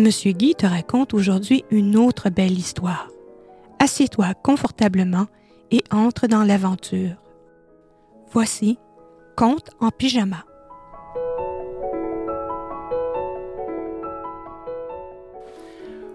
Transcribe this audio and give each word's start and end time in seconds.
Monsieur 0.00 0.32
Guy 0.32 0.54
te 0.54 0.64
raconte 0.64 1.12
aujourd'hui 1.12 1.62
une 1.70 1.94
autre 1.94 2.30
belle 2.30 2.58
histoire. 2.58 3.10
Assieds-toi 3.80 4.32
confortablement 4.32 5.26
et 5.70 5.84
entre 5.90 6.26
dans 6.26 6.42
l'aventure. 6.42 7.16
Voici 8.32 8.78
Conte 9.36 9.68
en 9.78 9.90
pyjama. 9.90 10.46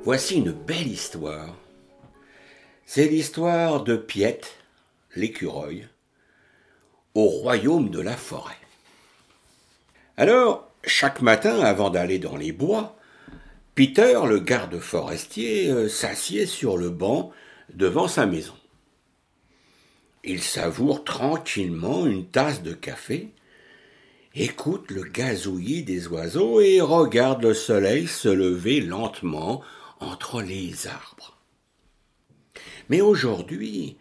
Voici 0.04 0.38
une 0.38 0.52
belle 0.52 0.88
histoire. 0.88 1.54
C'est 2.88 3.08
l'histoire 3.08 3.84
de 3.84 3.98
Piette, 3.98 4.56
l'écureuil, 5.16 5.88
au 7.14 7.26
royaume 7.26 7.92
de 7.92 8.02
la 8.02 8.18
forêt. 8.18 8.58
Alors, 10.18 10.72
chaque 10.84 11.22
matin, 11.22 11.60
avant 11.60 11.92
d'aller 11.92 12.18
dans 12.18 12.36
les 12.36 12.52
bois, 12.52 12.96
Peter, 13.76 14.22
le 14.26 14.40
garde 14.40 14.80
forestier, 14.80 15.70
euh, 15.70 15.90
s'assied 15.90 16.46
sur 16.46 16.78
le 16.78 16.90
banc 16.90 17.34
devant 17.74 18.08
sa 18.08 18.26
maison. 18.26 18.56
Il 20.24 20.42
savoure 20.42 21.04
tranquillement 21.04 22.06
une 22.06 22.26
tasse 22.26 22.64
de 22.64 22.74
café, 22.74 23.34
écoute 24.34 24.90
le 24.92 25.04
gazouillis 25.04 25.84
des 25.84 26.08
oiseaux 26.08 26.62
et 26.62 26.80
regarde 26.80 27.44
le 27.44 27.54
soleil 27.54 28.08
se 28.08 28.30
lever 28.30 28.80
lentement 28.80 29.62
entre 30.00 30.42
les 30.42 30.88
arbres. 30.88 31.38
Mais 32.90 33.02
aujourd'hui, 33.02 33.98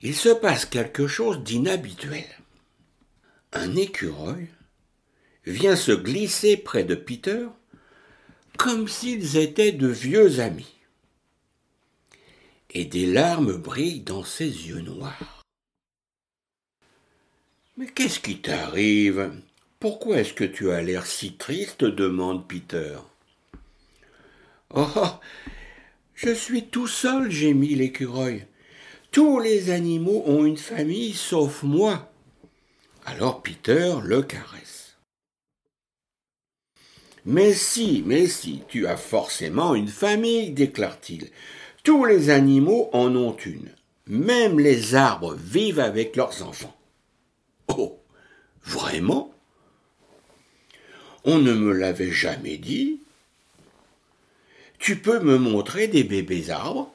il 0.00 0.16
se 0.16 0.30
passe 0.30 0.64
quelque 0.64 1.06
chose 1.06 1.42
d'inhabituel. 1.42 2.24
Un 3.52 3.76
écureuil 3.76 4.48
vient 5.44 5.76
se 5.76 5.92
glisser 5.92 6.56
près 6.56 6.84
de 6.84 6.94
Peter 6.94 7.46
comme 8.58 8.88
s'ils 8.88 9.36
étaient 9.36 9.72
de 9.72 9.88
vieux 9.88 10.40
amis. 10.40 10.74
Et 12.70 12.84
des 12.84 13.06
larmes 13.06 13.56
brillent 13.56 14.00
dans 14.00 14.24
ses 14.24 14.46
yeux 14.46 14.80
noirs. 14.80 15.42
Mais 17.76 17.86
qu'est-ce 17.86 18.20
qui 18.20 18.38
t'arrive? 18.38 19.32
Pourquoi 19.80 20.18
est-ce 20.18 20.32
que 20.32 20.44
tu 20.44 20.70
as 20.70 20.82
l'air 20.82 21.06
si 21.06 21.34
triste? 21.34 21.84
demande 21.84 22.46
Peter. 22.46 22.96
Oh 24.74 24.88
Je 26.14 26.32
suis 26.32 26.68
tout 26.68 26.86
seul, 26.86 27.30
gémit 27.30 27.74
l'écureuil. 27.74 28.46
Tous 29.10 29.38
les 29.40 29.70
animaux 29.70 30.22
ont 30.26 30.46
une 30.46 30.56
famille 30.56 31.12
sauf 31.12 31.62
moi. 31.62 32.10
Alors 33.04 33.42
Peter 33.42 33.96
le 34.02 34.22
caresse. 34.22 34.81
Mais 37.24 37.52
si, 37.52 38.02
mais 38.04 38.26
si, 38.26 38.62
tu 38.68 38.86
as 38.86 38.96
forcément 38.96 39.74
une 39.74 39.88
famille, 39.88 40.50
déclare-t-il. 40.50 41.30
Tous 41.84 42.04
les 42.04 42.30
animaux 42.30 42.90
en 42.92 43.14
ont 43.14 43.36
une. 43.36 43.70
Même 44.06 44.58
les 44.58 44.94
arbres 44.94 45.34
vivent 45.34 45.80
avec 45.80 46.16
leurs 46.16 46.42
enfants. 46.42 46.76
Oh. 47.68 47.98
Vraiment? 48.64 49.32
On 51.24 51.38
ne 51.38 51.52
me 51.52 51.72
l'avait 51.72 52.10
jamais 52.10 52.56
dit. 52.56 53.00
Tu 54.78 54.96
peux 54.96 55.20
me 55.20 55.38
montrer 55.38 55.86
des 55.86 56.02
bébés 56.02 56.50
arbres? 56.50 56.92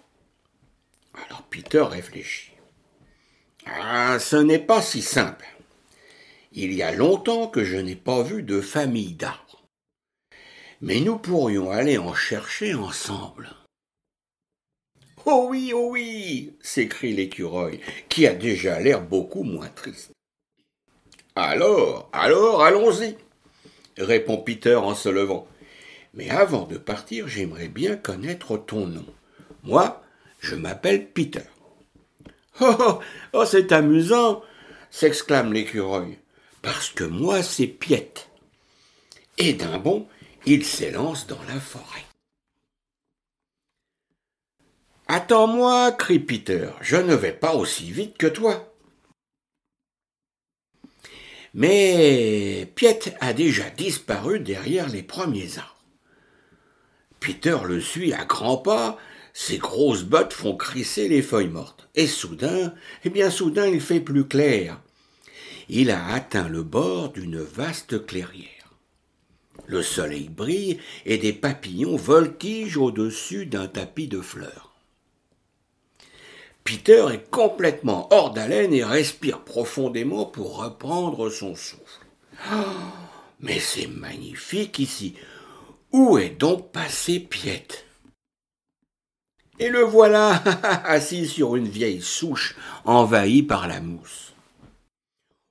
Alors 1.14 1.44
Peter 1.44 1.84
réfléchit. 1.84 2.52
Ah, 3.66 4.20
ce 4.20 4.36
n'est 4.36 4.60
pas 4.60 4.82
si 4.82 5.02
simple. 5.02 5.46
Il 6.52 6.74
y 6.74 6.84
a 6.84 6.92
longtemps 6.92 7.48
que 7.48 7.64
je 7.64 7.78
n'ai 7.78 7.96
pas 7.96 8.24
vu 8.24 8.44
de 8.44 8.62
famille 8.62 9.14
d'arbres 9.14 9.47
mais 10.82 11.00
nous 11.00 11.18
pourrions 11.18 11.72
aller 11.72 11.98
en 11.98 12.14
chercher 12.14 12.74
ensemble. 12.74 13.50
Oh 15.26 15.48
oui, 15.50 15.74
oh 15.74 15.90
oui, 15.92 16.56
s'écrie 16.62 17.14
l'écureuil, 17.14 17.82
qui 18.08 18.28
a 18.28 18.34
déjà 18.34 18.80
l'air 18.80 19.02
beaucoup 19.02 19.44
moins 19.44 19.68
triste. 19.68 20.12
Alors, 21.36 22.10
alors, 22.14 22.64
allons-y, 22.64 23.18
répond 23.98 24.38
Peter 24.38 24.76
en 24.76 24.96
se 24.96 25.10
levant. 25.10 25.48
Mais 26.14 26.30
avant 26.30 26.66
de 26.66 26.78
partir, 26.78 27.28
j'aimerais 27.28 27.68
bien 27.68 27.96
connaître 27.96 28.58
ton 28.58 28.88
nom. 28.88 29.06
Moi, 29.64 30.02
je 30.40 30.56
m'appelle 30.56 31.08
Peter. 31.10 31.44
Oh, 32.60 32.76
oh, 32.80 33.00
oh 33.34 33.46
c'est 33.46 33.72
amusant, 33.72 34.42
s'exclame 34.90 35.54
l'écureuil, 35.54 36.18
parce 36.62 36.90
que 36.90 37.04
moi, 37.04 37.44
c'est 37.44 37.68
Piette. 37.68 38.30
Et 39.38 39.54
d'un 39.54 39.78
bond, 39.78 40.08
il 40.48 40.64
s'élance 40.64 41.28
dans 41.28 41.44
la 41.50 41.60
forêt. 41.60 42.06
Attends-moi, 45.10 45.92
crie 45.92 46.20
Peter, 46.20 46.70
je 46.80 46.96
ne 46.96 47.16
vais 47.16 47.34
pas 47.34 47.54
aussi 47.54 47.92
vite 47.92 48.18
que 48.18 48.28
toi. 48.28 48.74
Mais 51.54 52.72
Piet 52.76 53.14
a 53.20 53.34
déjà 53.34 53.70
disparu 53.72 54.40
derrière 54.40 54.88
les 54.88 55.04
premiers 55.04 55.58
arbres. 55.58 55.84
Peter 57.20 57.58
le 57.66 57.82
suit 57.82 58.14
à 58.14 58.24
grands 58.24 58.58
pas, 58.58 58.98
ses 59.34 59.58
grosses 59.58 60.04
bottes 60.04 60.34
font 60.34 60.56
crisser 60.56 61.10
les 61.10 61.22
feuilles 61.22 61.50
mortes. 61.50 61.90
Et 61.96 62.08
soudain, 62.08 62.74
eh 63.04 63.10
bien 63.10 63.30
soudain, 63.30 63.68
il 63.68 63.82
fait 63.82 64.00
plus 64.00 64.26
clair. 64.26 64.80
Il 65.68 65.92
a 65.92 66.08
atteint 66.08 66.48
le 66.48 66.64
bord 66.64 67.10
d'une 67.10 67.42
vaste 67.42 68.06
clairière. 68.06 68.57
Le 69.66 69.82
soleil 69.82 70.30
brille 70.30 70.80
et 71.06 71.18
des 71.18 71.34
papillons 71.34 71.98
voltigent 71.98 72.82
au-dessus 72.82 73.46
d'un 73.46 73.68
tapis 73.68 74.08
de 74.08 74.22
fleurs. 74.22 74.76
Peter 76.64 77.06
est 77.14 77.30
complètement 77.32 78.08
hors 78.12 78.32
d'haleine 78.32 78.74
et 78.74 78.84
respire 78.84 79.40
profondément 79.40 80.26
pour 80.26 80.58
reprendre 80.58 81.30
son 81.30 81.56
souffle. 81.56 82.06
Oh, 82.52 82.56
mais 83.40 83.60
c'est 83.60 83.88
magnifique 83.88 84.80
ici. 84.80 85.16
Où 85.94 86.18
est 86.18 86.38
donc 86.38 86.72
passé 86.72 87.20
Piette 87.20 87.86
Et 89.60 89.70
le 89.70 89.82
voilà, 89.82 90.34
assis 90.84 91.26
sur 91.26 91.56
une 91.56 91.70
vieille 91.70 92.02
souche 92.02 92.58
envahie 92.84 93.44
par 93.44 93.68
la 93.68 93.80
mousse. 93.80 94.34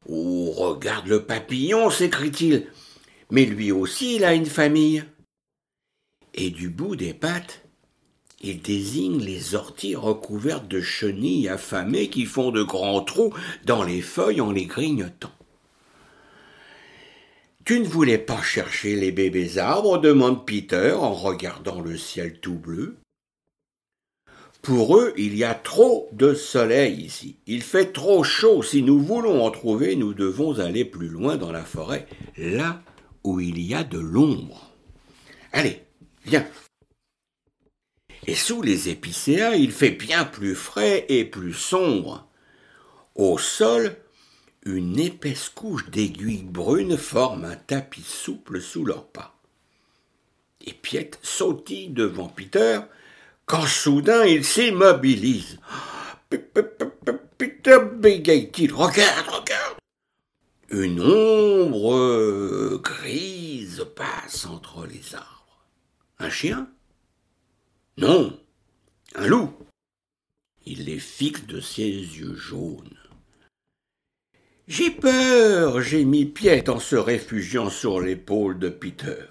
Oh, 0.08 0.52
regarde 0.54 1.06
le 1.06 1.24
papillon, 1.24 1.88
s'écrie-t-il 1.90 2.66
mais 3.30 3.44
lui 3.44 3.72
aussi 3.72 4.16
il 4.16 4.24
a 4.24 4.34
une 4.34 4.46
famille. 4.46 5.04
Et 6.34 6.50
du 6.50 6.68
bout 6.68 6.96
des 6.96 7.14
pattes, 7.14 7.62
il 8.42 8.60
désigne 8.60 9.18
les 9.18 9.54
orties 9.54 9.96
recouvertes 9.96 10.68
de 10.68 10.80
chenilles 10.80 11.48
affamées 11.48 12.08
qui 12.10 12.26
font 12.26 12.50
de 12.50 12.62
grands 12.62 13.00
trous 13.00 13.32
dans 13.64 13.82
les 13.82 14.02
feuilles 14.02 14.42
en 14.42 14.52
les 14.52 14.66
grignotant. 14.66 15.32
Tu 17.64 17.80
ne 17.80 17.88
voulais 17.88 18.18
pas 18.18 18.42
chercher 18.42 18.94
les 18.94 19.10
bébés 19.10 19.58
arbres? 19.58 19.98
demande 19.98 20.46
Peter 20.46 20.92
en 20.92 21.14
regardant 21.14 21.80
le 21.80 21.96
ciel 21.96 22.38
tout 22.38 22.54
bleu. 22.54 22.96
Pour 24.62 24.96
eux, 24.96 25.14
il 25.16 25.36
y 25.36 25.42
a 25.42 25.54
trop 25.54 26.08
de 26.12 26.34
soleil 26.34 27.04
ici. 27.04 27.36
Il 27.46 27.62
fait 27.62 27.92
trop 27.92 28.22
chaud. 28.22 28.62
Si 28.62 28.82
nous 28.82 29.00
voulons 29.00 29.44
en 29.44 29.50
trouver, 29.50 29.96
nous 29.96 30.14
devons 30.14 30.60
aller 30.60 30.84
plus 30.84 31.08
loin 31.08 31.36
dans 31.36 31.50
la 31.50 31.64
forêt, 31.64 32.06
là 32.36 32.82
où 33.26 33.40
il 33.40 33.60
y 33.60 33.74
a 33.74 33.84
de 33.84 33.98
l'ombre. 33.98 34.70
Allez, 35.52 35.82
viens. 36.24 36.46
Et 38.26 38.34
sous 38.34 38.62
les 38.62 38.88
épicéas, 38.88 39.54
il 39.54 39.72
fait 39.72 39.90
bien 39.90 40.24
plus 40.24 40.54
frais 40.54 41.04
et 41.08 41.24
plus 41.24 41.52
sombre. 41.52 42.28
Au 43.14 43.38
sol, 43.38 43.96
une 44.64 44.98
épaisse 44.98 45.48
couche 45.48 45.90
d'aiguilles 45.90 46.44
brunes 46.44 46.96
forme 46.96 47.44
un 47.44 47.56
tapis 47.56 48.02
souple 48.02 48.60
sous 48.60 48.84
leurs 48.84 49.06
pas. 49.06 49.36
Et 50.64 50.72
Piette 50.72 51.18
sautille 51.22 51.90
devant 51.90 52.28
Peter, 52.28 52.80
quand 53.44 53.66
soudain 53.66 54.24
il 54.24 54.44
s'immobilise. 54.44 55.58
Peter 57.38 57.78
bégaye-t-il. 57.92 58.72
Regarde, 58.72 59.28
regarde. 59.28 59.75
Une 60.70 61.00
ombre 61.00 62.78
grise 62.82 63.86
passe 63.94 64.46
entre 64.46 64.84
les 64.84 65.14
arbres. 65.14 65.64
Un 66.18 66.28
chien? 66.28 66.68
Non, 67.98 68.36
un 69.14 69.26
loup. 69.26 69.52
Il 70.64 70.86
les 70.86 70.98
fixe 70.98 71.46
de 71.46 71.60
ses 71.60 71.84
yeux 71.84 72.34
jaunes. 72.34 72.98
J'ai 74.66 74.90
peur, 74.90 75.80
gémit 75.80 76.26
Piet 76.26 76.68
en 76.68 76.80
se 76.80 76.96
réfugiant 76.96 77.70
sur 77.70 78.00
l'épaule 78.00 78.58
de 78.58 78.68
Peter 78.68 79.26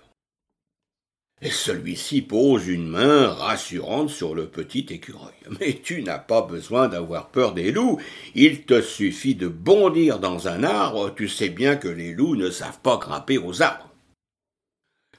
celui-ci 1.49 2.21
pose 2.21 2.67
une 2.67 2.87
main 2.87 3.27
rassurante 3.27 4.09
sur 4.09 4.35
le 4.35 4.47
petit 4.47 4.85
écureuil. 4.89 5.33
Mais 5.59 5.79
tu 5.83 6.01
n'as 6.01 6.19
pas 6.19 6.41
besoin 6.41 6.87
d'avoir 6.87 7.29
peur 7.29 7.53
des 7.53 7.71
loups, 7.71 7.99
il 8.33 8.63
te 8.63 8.81
suffit 8.81 9.35
de 9.35 9.47
bondir 9.47 10.19
dans 10.19 10.47
un 10.47 10.63
arbre, 10.63 11.13
tu 11.15 11.27
sais 11.27 11.49
bien 11.49 11.75
que 11.75 11.87
les 11.87 12.13
loups 12.13 12.35
ne 12.35 12.49
savent 12.49 12.79
pas 12.81 12.97
grimper 12.97 13.37
aux 13.37 13.61
arbres. 13.61 13.89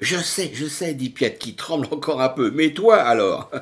Je 0.00 0.16
sais, 0.16 0.50
je 0.52 0.66
sais, 0.66 0.94
dit 0.94 1.10
Piet, 1.10 1.36
qui 1.38 1.54
tremble 1.54 1.86
encore 1.90 2.20
un 2.20 2.28
peu. 2.28 2.50
Mais 2.50 2.72
toi, 2.72 2.96
alors? 2.96 3.50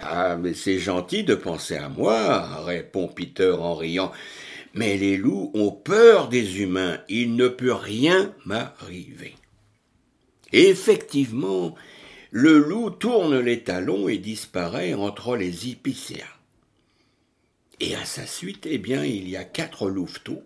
Ah, 0.00 0.36
mais 0.36 0.54
c'est 0.54 0.78
gentil 0.78 1.24
de 1.24 1.34
penser 1.34 1.74
à 1.74 1.88
moi, 1.88 2.62
répond 2.64 3.08
Peter 3.08 3.50
en 3.58 3.74
riant. 3.74 4.12
Mais 4.74 4.96
les 4.96 5.16
loups 5.16 5.50
ont 5.54 5.72
peur 5.72 6.28
des 6.28 6.60
humains, 6.60 7.00
il 7.08 7.34
ne 7.34 7.48
peut 7.48 7.72
rien 7.72 8.32
m'arriver. 8.44 9.34
Effectivement, 10.52 11.74
le 12.30 12.58
loup 12.58 12.90
tourne 12.90 13.38
les 13.38 13.62
talons 13.62 14.08
et 14.08 14.18
disparaît 14.18 14.94
entre 14.94 15.36
les 15.36 15.70
épicéas. 15.70 16.24
Et 17.80 17.94
à 17.94 18.04
sa 18.04 18.26
suite, 18.26 18.66
eh 18.68 18.78
bien, 18.78 19.04
il 19.04 19.28
y 19.28 19.36
a 19.36 19.44
quatre 19.44 19.88
louveteaux 19.88 20.42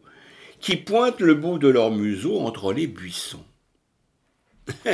qui 0.61 0.77
pointent 0.77 1.21
le 1.21 1.35
bout 1.35 1.59
de 1.59 1.69
leur 1.69 1.91
museau 1.91 2.41
entre 2.41 2.73
les 2.73 2.87
buissons. 2.87 3.45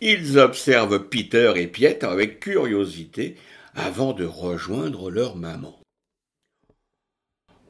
Ils 0.00 0.38
observent 0.38 1.08
Peter 1.08 1.52
et 1.56 1.66
Piet 1.66 2.04
avec 2.04 2.40
curiosité 2.40 3.36
avant 3.74 4.12
de 4.12 4.24
rejoindre 4.24 5.10
leur 5.10 5.36
maman. 5.36 5.78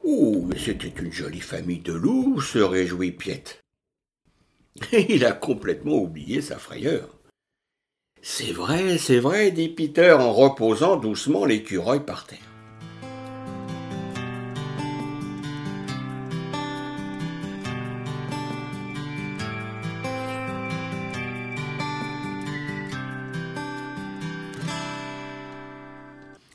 Oh, 0.03 0.47
c'était 0.57 1.01
une 1.01 1.11
jolie 1.11 1.41
famille 1.41 1.79
de 1.79 1.91
loups, 1.91 2.39
se 2.39 2.59
réjouit 2.59 3.11
Piet. 3.11 3.43
Il 4.91 5.25
a 5.25 5.31
complètement 5.31 5.95
oublié 5.95 6.41
sa 6.41 6.57
frayeur. 6.57 7.09
C'est 8.21 8.51
vrai, 8.51 8.97
c'est 8.97 9.19
vrai, 9.19 9.51
dit 9.51 9.69
Peter 9.69 10.11
en 10.11 10.33
reposant 10.33 10.97
doucement 10.97 11.45
l'écureuil 11.45 11.99
par 11.99 12.25
terre. 12.25 12.39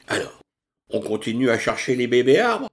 Alors, 0.09 0.41
on 0.91 1.01
continue 1.01 1.51
à 1.51 1.59
chercher 1.59 1.97
les 1.97 2.07
bébés 2.07 2.41
arbres? 2.41 2.72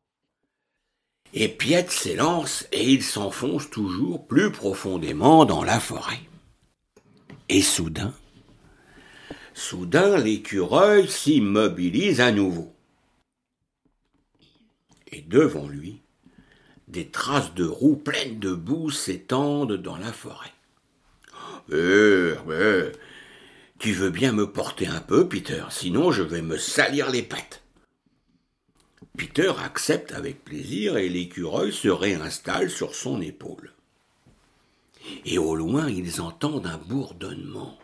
Et 1.39 1.47
Piet 1.47 1.85
s'élance 1.87 2.67
et 2.73 2.83
il 2.91 3.01
s'enfonce 3.01 3.69
toujours 3.69 4.27
plus 4.27 4.51
profondément 4.51 5.45
dans 5.45 5.63
la 5.63 5.79
forêt. 5.79 6.19
Et 7.47 7.61
soudain, 7.61 8.13
soudain 9.53 10.17
l'écureuil 10.17 11.07
s'immobilise 11.07 12.19
à 12.19 12.33
nouveau. 12.33 12.75
Et 15.13 15.21
devant 15.21 15.69
lui, 15.69 16.01
des 16.89 17.07
traces 17.07 17.53
de 17.53 17.65
roues 17.65 17.95
pleines 17.95 18.39
de 18.39 18.53
boue 18.53 18.91
s'étendent 18.91 19.77
dans 19.77 19.97
la 19.97 20.11
forêt. 20.11 20.51
Tu 23.79 23.93
veux 23.93 24.09
bien 24.09 24.33
me 24.33 24.51
porter 24.51 24.87
un 24.87 24.99
peu, 24.99 25.29
Peter, 25.29 25.63
sinon 25.69 26.11
je 26.11 26.23
vais 26.23 26.41
me 26.41 26.57
salir 26.57 27.09
les 27.09 27.23
pattes. 27.23 27.63
Peter 29.19 29.51
accepte 29.61 30.13
avec 30.13 30.45
plaisir 30.45 30.95
et 30.95 31.09
l'écureuil 31.09 31.73
se 31.73 31.89
réinstalle 31.89 32.69
sur 32.69 32.95
son 32.95 33.19
épaule. 33.19 33.73
Et 35.25 35.37
au 35.37 35.57
loin, 35.57 35.89
ils 35.89 36.21
entendent 36.21 36.67
un 36.67 36.77
bourdonnement. 36.77 37.77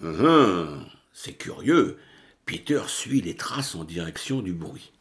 Hum, 0.00 0.86
c'est 1.12 1.32
curieux. 1.32 1.98
Peter 2.46 2.82
suit 2.86 3.20
les 3.22 3.34
traces 3.34 3.74
en 3.74 3.82
direction 3.82 4.40
du 4.40 4.52
bruit. 4.52 4.92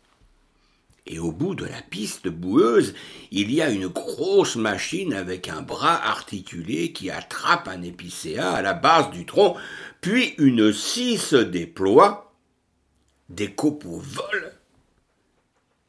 Et 1.05 1.19
au 1.19 1.31
bout 1.31 1.53
de 1.53 1.65
la 1.65 1.83
piste 1.83 2.27
boueuse, 2.27 2.95
il 3.29 3.51
y 3.51 3.61
a 3.61 3.69
une 3.69 3.87
grosse 3.87 4.55
machine 4.55 5.13
avec 5.13 5.47
un 5.47 5.61
bras 5.61 6.07
articulé 6.07 6.91
qui 6.91 7.11
attrape 7.11 7.67
un 7.67 7.83
épicéa 7.83 8.49
à 8.49 8.63
la 8.63 8.73
base 8.73 9.11
du 9.11 9.27
tronc, 9.27 9.57
puis 10.01 10.33
une 10.39 10.73
scie 10.73 11.19
se 11.19 11.35
déploie, 11.35 12.33
des 13.29 13.51
copeaux 13.51 13.99
volent, 13.99 14.49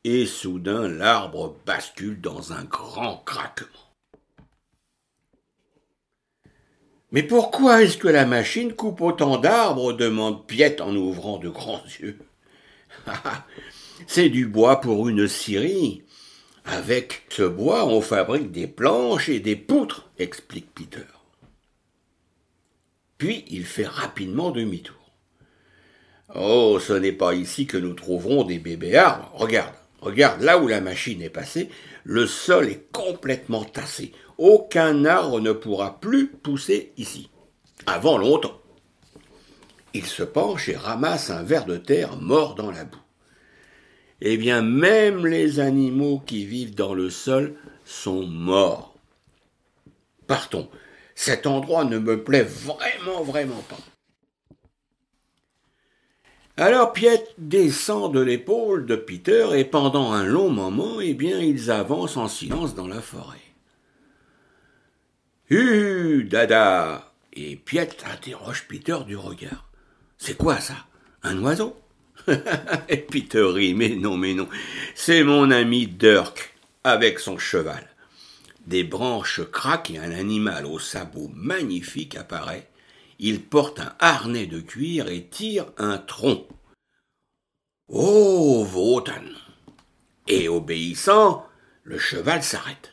et 0.05 0.27
soudain 0.27 0.89
l'arbre 0.89 1.57
bascule 1.67 2.21
dans 2.21 2.53
un 2.53 2.65
grand 2.65 3.19
craquement. 3.19 3.69
Mais 7.13 7.23
pourquoi 7.23 7.83
est-ce 7.83 7.99
que 7.99 8.09
la 8.09 8.25
machine 8.25 8.73
coupe 8.73 9.01
autant 9.01 9.39
d'arbres 9.39 9.93
demande 9.93 10.47
Piette 10.47 10.81
en 10.81 10.95
ouvrant 10.95 11.39
de 11.39 11.49
grands 11.49 11.83
yeux. 12.01 12.19
C'est 14.07 14.29
du 14.29 14.47
bois 14.47 14.81
pour 14.81 15.09
une 15.09 15.27
scierie. 15.27 16.05
Avec 16.65 17.25
ce 17.31 17.43
bois, 17.43 17.87
on 17.87 18.01
fabrique 18.01 18.53
des 18.53 18.69
planches 18.69 19.29
et 19.29 19.41
des 19.41 19.57
poutres, 19.57 20.09
explique 20.19 20.73
Peter. 20.73 21.07
Puis 23.19 23.45
il 23.49 23.65
fait 23.65 23.87
rapidement 23.87 24.51
demi-tour. 24.51 24.97
Oh, 26.35 26.79
ce 26.81 26.93
n'est 26.93 27.13
pas 27.13 27.35
ici 27.35 27.67
que 27.67 27.77
nous 27.77 27.95
trouverons 27.95 28.45
des 28.45 28.59
bébés 28.59 28.97
arbres. 28.97 29.31
Regarde, 29.35 29.75
Regarde, 30.01 30.41
là 30.41 30.59
où 30.59 30.67
la 30.67 30.81
machine 30.81 31.23
est 31.23 31.31
passée, 31.31 31.69
le 32.05 32.27
sol 32.27 32.69
est 32.69 32.91
complètement 32.93 33.65
tassé. 33.65 34.13
Aucun 34.39 35.05
arbre 35.05 35.41
ne 35.41 35.53
pourra 35.53 36.01
plus 36.01 36.29
pousser 36.29 36.93
ici. 36.97 37.29
Avant 37.87 38.17
longtemps. 38.17 38.59
Il 39.93 40.07
se 40.07 40.23
penche 40.23 40.69
et 40.69 40.77
ramasse 40.77 41.31
un 41.31 41.43
ver 41.43 41.67
de 41.67 41.77
terre 41.77 42.17
mort 42.17 42.55
dans 42.55 42.71
la 42.71 42.85
boue. 42.85 42.99
Eh 44.23 44.37
bien, 44.37 44.63
même 44.63 45.27
les 45.27 45.61
animaux 45.61 46.23
qui 46.25 46.45
vivent 46.45 46.75
dans 46.75 46.95
le 46.95 47.11
sol 47.11 47.57
sont 47.85 48.27
morts. 48.27 48.95
Partons. 50.27 50.69
Cet 51.15 51.47
endroit 51.47 51.85
ne 51.85 51.99
me 51.99 52.23
plaît 52.23 52.45
vraiment, 52.45 53.23
vraiment 53.23 53.63
pas. 53.69 53.79
Alors 56.57 56.93
Piet 56.93 57.25
descend 57.39 58.13
de 58.13 58.21
l'épaule 58.21 58.87
de 58.87 58.97
Peter 58.97 59.49
et 59.55 59.65
pendant 59.65 60.13
un 60.13 60.25
long 60.25 60.51
moment, 60.51 61.01
eh 61.01 61.15
bien, 61.15 61.41
ils 61.41 61.71
avancent 61.71 62.17
en 62.17 62.29
silence 62.29 62.75
dans 62.75 62.89
la 62.89 63.01
forêt. 63.01 63.39
Hu, 65.49 66.25
dada 66.25 67.13
Et 67.33 67.57
Piet 67.57 67.97
interroge 68.13 68.67
Peter 68.69 68.99
du 69.07 69.17
regard. 69.17 69.69
C'est 70.19 70.37
quoi 70.37 70.61
ça? 70.61 70.77
Un 71.23 71.43
oiseau? 71.43 71.77
Et 72.89 72.99
Peter 72.99 73.43
rit, 73.43 73.75
mais 73.75 73.91
non, 73.91 74.17
mais 74.17 74.35
non. 74.35 74.49
C'est 74.95 75.25
mon 75.25 75.51
ami 75.51 75.87
Dirk, 75.87 76.55
avec 76.85 77.19
son 77.19 77.39
cheval. 77.39 77.89
Des 78.67 78.85
branches 78.85 79.41
craquent 79.51 79.91
et 79.91 79.99
un 79.99 80.13
animal 80.13 80.67
au 80.67 80.79
sabot 80.79 81.31
magnifique 81.35 82.17
apparaît 82.17 82.69
il 83.23 83.43
porte 83.43 83.81
un 83.81 83.95
harnais 83.99 84.47
de 84.47 84.61
cuir 84.61 85.09
et 85.09 85.27
tire 85.27 85.67
un 85.77 85.99
tronc. 85.99 86.49
Oh, 87.89 88.67
Wotan 88.73 89.27
Et 90.27 90.49
obéissant, 90.49 91.47
le 91.83 91.99
cheval 91.99 92.43
s'arrête. 92.43 92.93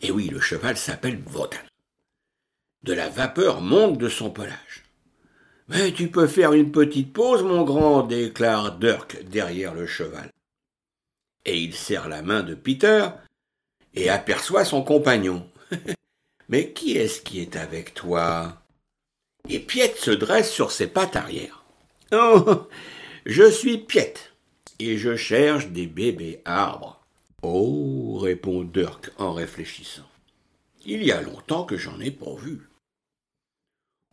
Et 0.00 0.10
oui, 0.10 0.28
le 0.28 0.40
cheval 0.40 0.78
s'appelle 0.78 1.22
Wotan. 1.34 1.58
De 2.84 2.94
la 2.94 3.10
vapeur 3.10 3.60
monte 3.60 3.98
de 3.98 4.08
son 4.08 4.30
pelage. 4.30 4.84
Mais 5.68 5.92
tu 5.92 6.08
peux 6.08 6.26
faire 6.26 6.54
une 6.54 6.72
petite 6.72 7.12
pause, 7.12 7.42
mon 7.42 7.64
grand, 7.64 8.04
déclare 8.04 8.78
Dirk 8.78 9.22
derrière 9.24 9.74
le 9.74 9.86
cheval. 9.86 10.32
Et 11.44 11.60
il 11.60 11.74
serre 11.74 12.08
la 12.08 12.22
main 12.22 12.42
de 12.42 12.54
Peter 12.54 13.08
et 13.92 14.08
aperçoit 14.08 14.64
son 14.64 14.82
compagnon. 14.82 15.46
Mais 16.48 16.72
qui 16.72 16.96
est-ce 16.96 17.20
qui 17.20 17.40
est 17.40 17.56
avec 17.56 17.92
toi? 17.92 18.57
Et 19.48 19.60
Piet 19.60 19.94
se 19.96 20.10
dresse 20.10 20.50
sur 20.50 20.70
ses 20.72 20.86
pattes 20.86 21.16
arrière. 21.16 21.64
Oh, 22.12 22.68
je 23.26 23.50
suis 23.50 23.76
Piet, 23.76 24.14
et 24.78 24.96
je 24.96 25.14
cherche 25.14 25.68
des 25.68 25.86
bébés 25.86 26.40
arbres. 26.46 27.02
Oh, 27.42 28.16
répond 28.18 28.64
Dirk 28.64 29.10
en 29.18 29.34
réfléchissant. 29.34 30.08
Il 30.86 31.04
y 31.04 31.12
a 31.12 31.20
longtemps 31.20 31.64
que 31.64 31.76
j'en 31.76 32.00
ai 32.00 32.10
pas 32.10 32.34
vu. 32.34 32.68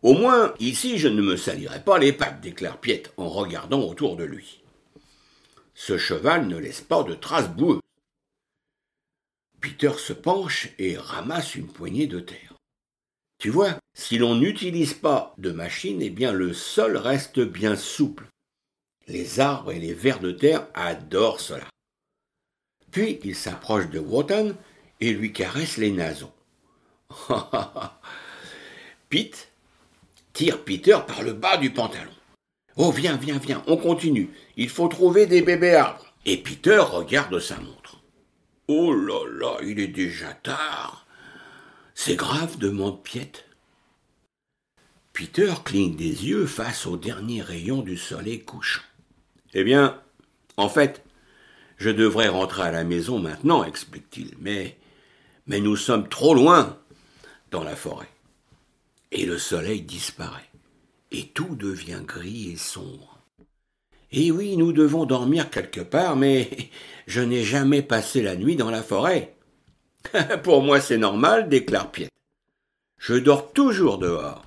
Au 0.02 0.14
moins, 0.14 0.54
ici, 0.60 0.98
je 0.98 1.08
ne 1.08 1.22
me 1.22 1.38
salirai 1.38 1.82
pas 1.84 1.98
les 1.98 2.12
pattes, 2.12 2.42
déclare 2.42 2.80
Piet 2.80 3.04
en 3.16 3.30
regardant 3.30 3.82
autour 3.82 4.18
de 4.18 4.26
lui. 4.26 4.62
Ce 5.74 5.98
cheval 5.98 6.48
ne 6.48 6.58
laisse 6.58 6.82
pas 6.82 7.04
de 7.04 7.16
traces 7.16 7.50
boueuses. 7.50 7.80
Peter 9.62 9.94
se 9.98 10.14
penche 10.14 10.70
et 10.78 10.98
ramasse 10.98 11.56
une 11.56 11.68
poignée 11.68 12.08
de 12.08 12.20
terre. 12.20 12.55
Tu 13.46 13.52
vois, 13.52 13.78
si 13.94 14.18
l'on 14.18 14.34
n'utilise 14.34 14.96
pas 14.96 15.36
de 15.38 15.52
machine, 15.52 16.02
eh 16.02 16.10
bien 16.10 16.32
le 16.32 16.52
sol 16.52 16.98
reste 16.98 17.40
bien 17.40 17.76
souple. 17.76 18.26
Les 19.08 19.40
arbres 19.40 19.72
et 19.72 19.78
les 19.78 19.94
vers 19.94 20.20
de 20.20 20.32
terre 20.32 20.66
adorent 20.74 21.40
cela. 21.40 21.68
Puis 22.90 23.20
il 23.24 23.36
s'approche 23.36 23.88
de 23.92 24.00
Wotan 24.00 24.54
et 25.00 25.14
lui 25.14 25.32
caresse 25.32 25.78
les 25.78 25.92
naseaux. 25.92 26.34
Pete 29.10 29.52
tire 30.34 30.64
Peter 30.64 30.98
par 31.06 31.22
le 31.22 31.34
bas 31.34 31.58
du 31.58 31.70
pantalon. 31.70 32.10
Oh, 32.78 32.90
viens, 32.90 33.16
viens, 33.16 33.38
viens, 33.38 33.64
on 33.68 33.78
continue. 33.78 34.32
Il 34.58 34.70
faut 34.70 34.88
trouver 34.88 35.28
des 35.28 35.44
bébés 35.44 35.76
arbres. 35.76 36.16
Et 36.26 36.38
Peter 36.38 36.80
regarde 36.80 37.40
sa 37.40 37.58
montre. 37.58 38.02
Oh 38.68 38.92
là 38.92 39.24
là, 39.38 39.58
il 39.62 39.80
est 39.80 39.90
déjà 39.90 40.34
tard. 40.34 41.05
C'est 41.98 42.18
grave 42.18 42.60
demande 42.60 43.02
Piet. 43.02 43.32
Peter 45.14 45.54
cligne 45.64 45.96
des 45.96 46.28
yeux 46.28 46.46
face 46.46 46.86
au 46.86 46.98
dernier 46.98 47.42
rayon 47.42 47.82
du 47.82 47.98
soleil 47.98 48.44
couchant. 48.44 48.84
Eh 49.54 49.64
bien, 49.64 50.00
en 50.58 50.68
fait, 50.68 51.04
je 51.78 51.90
devrais 51.90 52.28
rentrer 52.28 52.64
à 52.64 52.72
la 52.72 52.84
maison 52.84 53.18
maintenant, 53.18 53.64
explique-t-il, 53.64 54.36
mais, 54.40 54.78
mais 55.48 55.62
nous 55.62 55.78
sommes 55.78 56.10
trop 56.10 56.36
loin 56.36 56.78
dans 57.50 57.64
la 57.64 57.78
forêt. 57.78 58.10
Et 59.12 59.26
le 59.26 59.38
soleil 59.38 59.82
disparaît, 59.82 60.50
et 61.12 61.30
tout 61.30 61.56
devient 61.56 62.02
gris 62.06 62.52
et 62.52 62.58
sombre. 62.58 63.20
Et 64.12 64.32
oui, 64.32 64.58
nous 64.58 64.74
devons 64.74 65.06
dormir 65.06 65.50
quelque 65.50 65.82
part, 65.82 66.18
mais 66.18 66.50
je 67.08 67.22
n'ai 67.22 67.44
jamais 67.44 67.82
passé 67.82 68.22
la 68.22 68.36
nuit 68.36 68.58
dans 68.58 68.70
la 68.70 68.84
forêt. 68.84 69.35
Pour 70.44 70.62
moi, 70.62 70.80
c'est 70.80 70.98
normal, 70.98 71.50
déclare 71.50 71.92
Piet. 71.92 72.10
Je 72.98 73.16
dors 73.16 73.52
toujours 73.52 73.98
dehors. 73.98 74.44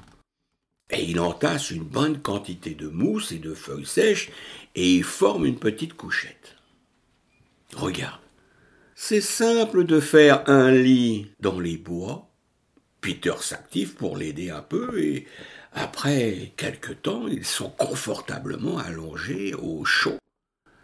Et 0.90 1.04
il 1.04 1.20
entasse 1.20 1.70
une 1.70 1.84
bonne 1.84 2.20
quantité 2.20 2.74
de 2.74 2.88
mousse 2.88 3.32
et 3.32 3.38
de 3.38 3.54
feuilles 3.54 3.86
sèches 3.86 4.30
et 4.74 4.94
il 4.94 5.04
forme 5.04 5.44
une 5.44 5.58
petite 5.58 5.94
couchette. 5.94 6.56
Regarde, 7.76 8.20
c'est 8.94 9.20
simple 9.20 9.84
de 9.84 10.00
faire 10.00 10.48
un 10.48 10.72
lit 10.72 11.30
dans 11.40 11.60
les 11.60 11.76
bois. 11.76 12.26
Peter 13.00 13.34
s'active 13.40 13.94
pour 13.94 14.16
l'aider 14.16 14.50
un 14.50 14.62
peu 14.62 15.00
et 15.00 15.26
après 15.72 16.52
quelque 16.56 16.92
temps, 16.92 17.28
ils 17.28 17.44
sont 17.44 17.70
confortablement 17.70 18.78
allongés 18.78 19.54
au 19.54 19.84
chaud 19.84 20.18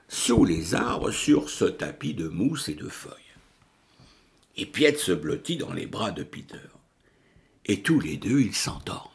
sous 0.07 0.45
les 0.45 0.75
arbres 0.75 1.11
sur 1.11 1.51
ce 1.51 1.65
tapis 1.65 2.15
de 2.15 2.29
mousse 2.29 2.69
et 2.69 2.75
de 2.75 2.89
feuilles. 2.89 3.24
Et 4.57 4.67
Piet 4.67 4.97
se 4.97 5.13
blottit 5.13 5.57
dans 5.57 5.73
les 5.73 5.87
bras 5.87 6.11
de 6.11 6.23
Peter. 6.23 6.57
Et 7.67 7.83
tous 7.83 8.01
les 8.01 8.17
deux, 8.17 8.41
ils 8.41 8.55
s'endorment. 8.55 9.15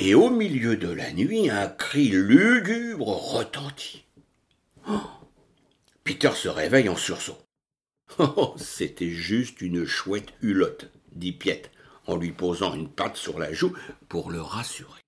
et 0.00 0.14
au 0.14 0.30
milieu 0.30 0.76
de 0.76 0.88
la 0.88 1.12
nuit, 1.12 1.50
un 1.50 1.68
cri 1.68 2.08
lugubre 2.08 3.34
retentit. 3.34 4.06
Oh 4.88 4.98
Peter 6.02 6.32
se 6.34 6.48
réveille 6.48 6.88
en 6.88 6.96
sursaut. 6.96 7.38
Oh, 8.18 8.54
c'était 8.56 9.10
juste 9.10 9.60
une 9.60 9.86
chouette 9.86 10.32
hulotte, 10.42 10.90
dit 11.12 11.32
Piet, 11.32 11.62
en 12.06 12.16
lui 12.16 12.32
posant 12.32 12.74
une 12.74 12.88
patte 12.88 13.16
sur 13.16 13.38
la 13.38 13.52
joue 13.52 13.72
pour 14.08 14.30
le 14.30 14.40
rassurer. 14.40 15.00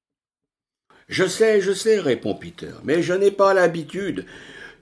Je 1.08 1.26
sais, 1.26 1.60
je 1.60 1.72
sais, 1.72 1.98
répond 1.98 2.34
Peter, 2.34 2.72
mais 2.84 3.02
je 3.02 3.12
n'ai 3.12 3.30
pas 3.30 3.54
l'habitude. 3.54 4.26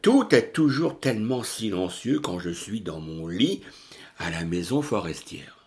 Tout 0.02 0.34
est 0.34 0.52
toujours 0.52 1.00
tellement 1.00 1.42
silencieux 1.42 2.20
quand 2.20 2.38
je 2.38 2.50
suis 2.50 2.80
dans 2.80 3.00
mon 3.00 3.26
lit 3.26 3.62
à 4.18 4.30
la 4.30 4.44
maison 4.44 4.82
forestière. 4.82 5.58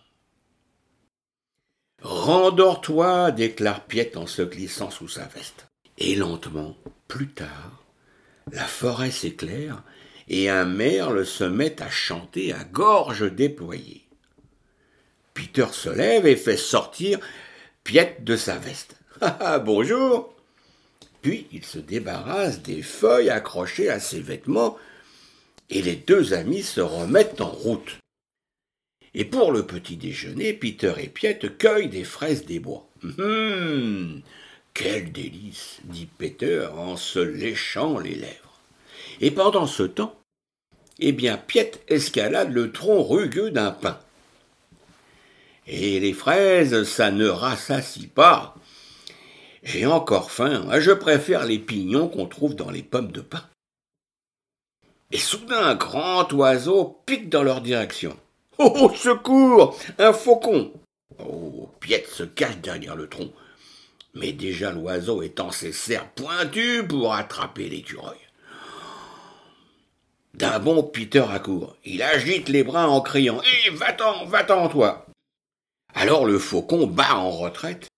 Rendors-toi, 2.02 3.30
déclare 3.30 3.84
Piet 3.84 4.16
en 4.16 4.26
se 4.26 4.42
glissant 4.42 4.90
sous 4.90 5.08
sa 5.08 5.24
veste. 5.26 5.66
Et 5.98 6.16
lentement, 6.16 6.76
plus 7.08 7.28
tard, 7.28 7.84
la 8.52 8.64
forêt 8.64 9.10
s'éclaire 9.10 9.82
et 10.28 10.50
un 10.50 10.64
merle 10.64 11.24
se 11.24 11.44
met 11.44 11.80
à 11.80 11.88
chanter 11.88 12.52
à 12.52 12.64
gorge 12.64 13.32
déployée. 13.32 14.03
Peter 15.34 15.66
se 15.72 15.90
lève 15.90 16.26
et 16.26 16.36
fait 16.36 16.56
sortir 16.56 17.18
Piet 17.82 18.16
de 18.20 18.36
sa 18.36 18.56
veste. 18.56 18.96
Ah, 19.20 19.38
ah 19.40 19.58
bonjour 19.60 20.34
Puis 21.22 21.46
il 21.52 21.64
se 21.64 21.78
débarrasse 21.78 22.62
des 22.62 22.82
feuilles 22.82 23.30
accrochées 23.30 23.88
à 23.88 24.00
ses 24.00 24.20
vêtements 24.20 24.76
et 25.70 25.82
les 25.82 25.94
deux 25.94 26.34
amis 26.34 26.64
se 26.64 26.80
remettent 26.80 27.40
en 27.40 27.50
route. 27.50 27.98
Et 29.14 29.24
pour 29.24 29.52
le 29.52 29.64
petit 29.64 29.96
déjeuner, 29.96 30.52
Peter 30.52 30.94
et 30.98 31.08
Piette 31.08 31.56
cueillent 31.56 31.88
des 31.88 32.04
fraises 32.04 32.44
des 32.44 32.58
bois. 32.58 32.88
Hum, 33.18 34.20
quel 34.74 35.12
délice, 35.12 35.78
dit 35.84 36.08
Peter 36.18 36.66
en 36.76 36.96
se 36.96 37.20
léchant 37.20 37.98
les 37.98 38.16
lèvres. 38.16 38.60
Et 39.20 39.30
pendant 39.30 39.68
ce 39.68 39.84
temps, 39.84 40.18
eh 40.98 41.12
bien, 41.12 41.36
Piette 41.36 41.82
escalade 41.88 42.52
le 42.52 42.72
tronc 42.72 43.02
rugueux 43.04 43.50
d'un 43.50 43.70
pin. 43.70 44.00
Et 45.66 45.98
les 46.00 46.12
fraises, 46.12 46.84
ça 46.84 47.10
ne 47.10 47.28
rassasie 47.28 48.06
pas. 48.06 48.54
J'ai 49.62 49.86
encore 49.86 50.30
faim, 50.30 50.68
je 50.78 50.90
préfère 50.90 51.46
les 51.46 51.58
pignons 51.58 52.08
qu'on 52.08 52.26
trouve 52.26 52.54
dans 52.54 52.70
les 52.70 52.82
pommes 52.82 53.12
de 53.12 53.22
pin. 53.22 53.42
Et 55.10 55.18
soudain 55.18 55.62
un 55.62 55.74
grand 55.74 56.30
oiseau 56.32 57.00
pique 57.06 57.30
dans 57.30 57.42
leur 57.42 57.60
direction. 57.62 58.16
Oh, 58.58 58.90
secours 58.94 59.78
Un 59.98 60.12
faucon 60.12 60.72
Oh, 61.18 61.70
Piette 61.80 62.08
se 62.08 62.24
cache 62.24 62.58
derrière 62.58 62.96
le 62.96 63.08
tronc. 63.08 63.30
Mais 64.14 64.32
déjà 64.32 64.70
l'oiseau 64.70 65.22
étend 65.22 65.50
ses 65.50 65.72
serres 65.72 66.10
pointues 66.10 66.86
pour 66.86 67.14
attraper 67.14 67.68
l'écureuil. 67.68 68.18
D'un 70.34 70.58
bond, 70.58 70.82
Peter 70.82 71.24
accourt. 71.30 71.76
Il 71.84 72.02
agite 72.02 72.48
les 72.48 72.64
bras 72.64 72.88
en 72.88 73.00
criant 73.00 73.40
Hé, 73.42 73.68
eh, 73.68 73.70
va-t'en, 73.70 74.26
va-t'en, 74.26 74.68
toi 74.68 75.06
Alors 75.94 76.26
le 76.26 76.38
faucon 76.38 76.86
bat 76.86 77.16
en 77.16 77.30
retraite, 77.30 77.88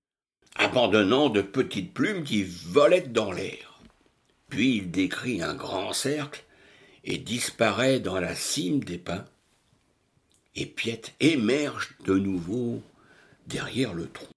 abandonnant 0.54 1.28
de 1.28 1.42
petites 1.42 1.92
plumes 1.92 2.24
qui 2.24 2.44
volaient 2.44 3.00
dans 3.00 3.32
l'air. 3.32 3.80
Puis 4.48 4.76
il 4.76 4.90
décrit 4.90 5.42
un 5.42 5.54
grand 5.54 5.92
cercle 5.92 6.44
et 7.04 7.18
disparaît 7.18 8.00
dans 8.00 8.20
la 8.20 8.34
cime 8.34 8.84
des 8.84 8.98
pins 8.98 9.24
et 10.56 10.66
Piet 10.66 11.02
émerge 11.20 11.94
de 12.04 12.14
nouveau 12.14 12.82
derrière 13.46 13.94
le 13.94 14.08
tronc. 14.08 14.28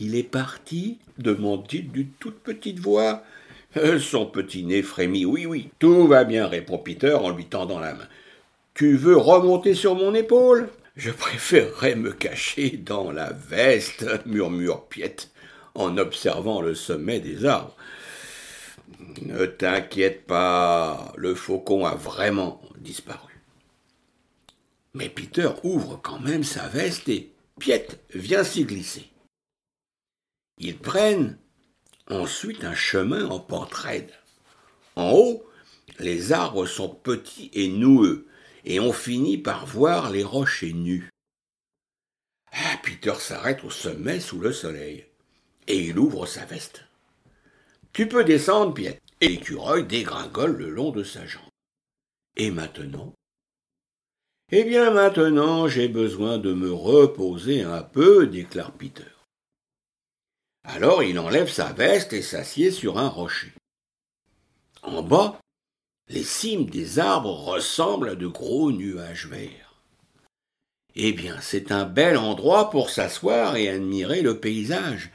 Il 0.00 0.16
est 0.16 0.24
parti 0.24 0.98
demande-t-il 1.18 1.90
d'une 1.90 2.10
toute 2.18 2.40
petite 2.40 2.80
voix. 2.80 3.22
Euh, 3.76 3.98
son 3.98 4.26
petit 4.26 4.64
nez 4.64 4.82
frémit. 4.82 5.24
Oui, 5.24 5.46
oui, 5.46 5.70
tout 5.78 6.06
va 6.06 6.24
bien, 6.24 6.46
répond 6.46 6.78
Peter 6.78 7.14
en 7.14 7.30
lui 7.30 7.46
tendant 7.46 7.78
la 7.78 7.94
main. 7.94 8.08
Tu 8.74 8.96
veux 8.96 9.16
remonter 9.16 9.74
sur 9.74 9.94
mon 9.94 10.14
épaule? 10.14 10.68
Je 10.96 11.10
préférerais 11.10 11.96
me 11.96 12.12
cacher 12.12 12.70
dans 12.70 13.10
la 13.10 13.32
veste, 13.32 14.06
murmure 14.26 14.86
Piet 14.86 15.16
en 15.74 15.98
observant 15.98 16.60
le 16.60 16.74
sommet 16.74 17.18
des 17.18 17.44
arbres. 17.44 17.74
Ne 19.22 19.46
t'inquiète 19.46 20.24
pas, 20.26 21.12
le 21.16 21.34
faucon 21.34 21.84
a 21.84 21.96
vraiment 21.96 22.62
disparu. 22.78 23.40
Mais 24.92 25.08
Peter 25.08 25.50
ouvre 25.64 26.00
quand 26.00 26.20
même 26.20 26.44
sa 26.44 26.68
veste 26.68 27.08
et 27.08 27.32
Piet 27.58 27.88
vient 28.14 28.44
s'y 28.44 28.64
glisser. 28.64 29.10
Ils 30.58 30.78
prennent 30.78 31.38
ensuite 32.08 32.62
un 32.62 32.74
chemin 32.74 33.28
en 33.28 33.40
pente 33.40 33.74
raide. 33.74 34.12
En 34.94 35.10
haut, 35.10 35.44
les 35.98 36.32
arbres 36.32 36.66
sont 36.66 36.88
petits 36.88 37.50
et 37.52 37.66
noueux, 37.66 38.28
et 38.64 38.80
on 38.80 38.92
finit 38.92 39.38
par 39.38 39.66
voir 39.66 40.10
les 40.10 40.24
rochers 40.24 40.72
nus. 40.72 41.10
Ah, 42.52 42.78
Peter 42.82 43.14
s'arrête 43.18 43.64
au 43.64 43.70
sommet 43.70 44.20
sous 44.20 44.38
le 44.38 44.52
soleil, 44.52 45.06
et 45.66 45.78
il 45.78 45.98
ouvre 45.98 46.26
sa 46.26 46.44
veste. 46.44 46.84
Tu 47.92 48.08
peux 48.08 48.24
descendre, 48.24 48.74
Piet. 48.74 49.00
Et 49.20 49.28
l'écureuil 49.28 49.84
dégringole 49.84 50.56
le 50.56 50.68
long 50.68 50.90
de 50.90 51.04
sa 51.04 51.24
jambe. 51.26 51.42
Et 52.36 52.50
maintenant, 52.50 53.14
eh 54.50 54.64
bien 54.64 54.90
maintenant 54.90 55.66
j'ai 55.68 55.88
besoin 55.88 56.38
de 56.38 56.52
me 56.52 56.72
reposer 56.72 57.62
un 57.62 57.82
peu, 57.82 58.26
déclare 58.26 58.72
Peter. 58.72 59.04
Alors 60.64 61.02
il 61.02 61.18
enlève 61.18 61.48
sa 61.48 61.72
veste 61.72 62.12
et 62.12 62.22
s'assied 62.22 62.70
sur 62.70 62.98
un 62.98 63.08
rocher. 63.08 63.52
En 64.82 65.02
bas, 65.02 65.40
les 66.08 66.24
cimes 66.24 66.66
des 66.66 66.98
arbres 66.98 67.32
ressemblent 67.32 68.10
à 68.10 68.14
de 68.14 68.26
gros 68.26 68.72
nuages 68.72 69.26
verts. 69.26 69.74
Eh 70.96 71.12
bien, 71.12 71.40
c'est 71.40 71.72
un 71.72 71.84
bel 71.84 72.16
endroit 72.16 72.70
pour 72.70 72.90
s'asseoir 72.90 73.56
et 73.56 73.68
admirer 73.68 74.22
le 74.22 74.38
paysage, 74.38 75.10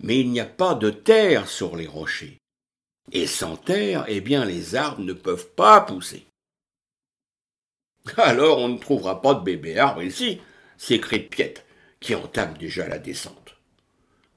mais 0.00 0.18
il 0.18 0.30
n'y 0.30 0.40
a 0.40 0.46
pas 0.46 0.74
de 0.74 0.90
terre 0.90 1.48
sur 1.48 1.76
les 1.76 1.86
rochers. 1.86 2.38
Et 3.12 3.26
sans 3.26 3.56
terre, 3.56 4.04
eh 4.08 4.20
bien, 4.20 4.44
les 4.44 4.74
arbres 4.74 5.02
ne 5.02 5.12
peuvent 5.12 5.48
pas 5.50 5.80
pousser. 5.80 6.26
Alors 8.16 8.58
on 8.58 8.68
ne 8.68 8.78
trouvera 8.78 9.20
pas 9.20 9.34
de 9.34 9.44
bébé 9.44 9.78
arbre 9.78 10.02
ici, 10.02 10.40
s'écrie 10.78 11.20
Piette, 11.20 11.64
qui 12.00 12.14
entame 12.14 12.56
déjà 12.56 12.88
la 12.88 12.98
descente. 12.98 13.56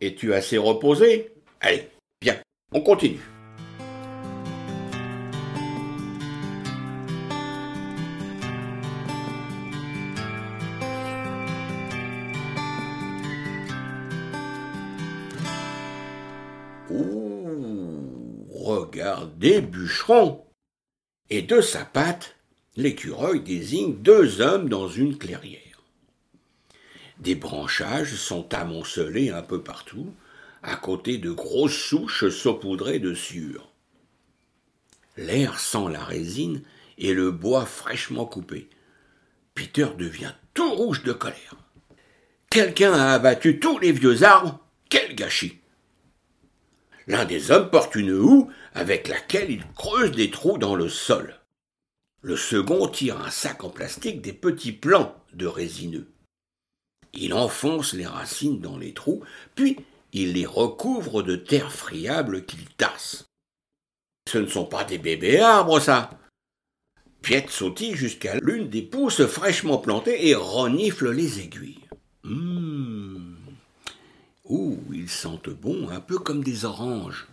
Es-tu 0.02 0.34
assez 0.34 0.58
reposé? 0.58 1.34
Allez, 1.62 1.90
viens, 2.22 2.40
on 2.74 2.82
continue. 2.82 3.33
Regardez, 18.80 19.62
bûcheron 19.62 20.44
Et 21.30 21.42
de 21.42 21.62
sa 21.62 21.86
patte, 21.86 22.36
l'écureuil 22.76 23.42
désigne 23.42 23.96
deux 23.96 24.42
hommes 24.42 24.70
dans 24.70 24.88
une 24.88 25.18
clairière. 25.18 25.60
Des 27.20 27.36
branchages 27.36 28.16
sont 28.16 28.54
amoncelés 28.54 29.30
un 29.30 29.42
peu 29.42 29.62
partout, 29.62 30.14
à 30.62 30.76
côté 30.76 31.18
de 31.18 31.32
grosses 31.32 31.78
souches 31.78 32.30
saupoudrées 32.30 33.00
de 33.00 33.14
sueur. 33.14 33.70
L'air 35.18 35.60
sent 35.60 35.90
la 35.92 36.04
résine 36.04 36.64
et 36.98 37.14
le 37.14 37.32
bois 37.32 37.66
fraîchement 37.66 38.26
coupé. 38.26 38.68
Peter 39.54 39.88
devient 39.98 40.34
tout 40.54 40.74
rouge 40.74 41.04
de 41.04 41.14
colère. 41.14 41.56
Quelqu'un 42.50 42.94
a 42.94 43.14
abattu 43.14 43.60
tous 43.60 43.78
les 43.80 43.92
vieux 43.92 44.24
arbres. 44.24 44.60
Quel 44.90 45.16
gâchis 45.16 45.60
L'un 47.08 47.26
des 47.26 47.52
hommes 47.52 47.70
porte 47.70 47.96
une 47.96 48.12
houe 48.12 48.50
avec 48.74 49.08
laquelle 49.08 49.52
il 49.52 49.64
creuse 49.76 50.12
des 50.12 50.32
trous 50.32 50.58
dans 50.58 50.76
le 50.76 50.90
sol. 50.90 51.40
Le 52.22 52.38
second 52.38 52.88
tire 52.88 53.20
un 53.20 53.30
sac 53.30 53.64
en 53.64 53.70
plastique 53.70 54.22
des 54.22 54.34
petits 54.34 54.72
plants 54.72 55.16
de 55.34 55.46
résineux. 55.46 56.08
Il 57.14 57.34
enfonce 57.34 57.94
les 57.94 58.06
racines 58.06 58.60
dans 58.60 58.78
les 58.78 58.94
trous, 58.94 59.24
puis 59.56 59.78
il 60.14 60.34
les 60.34 60.46
recouvre 60.46 61.22
de 61.22 61.36
terre 61.36 61.72
friable 61.72 62.46
qu'il 62.46 62.66
tasse. 62.70 63.26
Ce 64.30 64.38
ne 64.38 64.48
sont 64.48 64.66
pas 64.66 64.86
des 64.86 64.98
bébés 64.98 65.40
arbres, 65.40 65.80
ça. 65.80 66.12
Piette 67.22 67.50
sautille 67.50 67.96
jusqu'à 67.96 68.36
l'une 68.40 68.70
des 68.70 68.82
pousses 68.82 69.26
fraîchement 69.26 69.78
plantées 69.78 70.28
et 70.28 70.36
renifle 70.36 71.12
les 71.12 71.40
aiguilles. 71.42 71.88
Hum. 72.24 72.63
Ils 75.04 75.10
sentent 75.10 75.50
bon, 75.50 75.90
un 75.90 76.00
peu 76.00 76.18
comme 76.18 76.46
des 76.46 76.64
oranges. 76.64 77.28